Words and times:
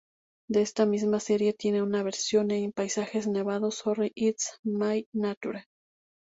De 0.49 0.63
esta 0.63 0.87
misma 0.87 1.19
serie 1.19 1.53
tiene 1.53 1.83
una 1.83 2.01
versión 2.01 2.49
en 2.49 2.71
paisajes 2.71 3.27
nevados 3.27 3.75
"Sorry 3.75 4.11
it´s 4.15 4.57
my 4.63 5.05
nature. 5.13 5.67